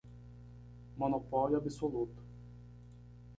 Monopólio 0.97 1.57
absoluto 1.57 2.23